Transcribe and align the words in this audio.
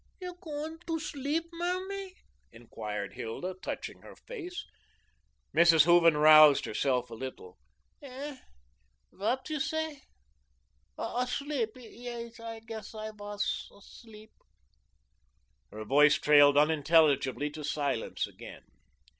"You 0.19 0.33
going 0.41 0.79
to 0.87 0.99
sleep, 0.99 1.43
Mammy?" 1.53 2.15
inquired 2.51 3.13
Hilda, 3.13 3.53
touching 3.61 4.01
her 4.01 4.15
face. 4.15 4.65
Mrs. 5.55 5.85
Hooven 5.85 6.17
roused 6.17 6.65
herself 6.65 7.11
a 7.11 7.13
little. 7.13 7.59
"Hey? 7.99 8.39
Vat 9.11 9.47
you 9.51 9.59
say? 9.59 10.01
Asleep? 10.97 11.69
Yais, 11.75 12.39
I 12.39 12.61
guess 12.61 12.95
I 12.95 13.11
wass 13.11 13.69
asleep." 13.77 14.31
Her 15.69 15.85
voice 15.85 16.15
trailed 16.15 16.57
unintelligibly 16.57 17.51
to 17.51 17.63
silence 17.63 18.25
again. 18.25 18.63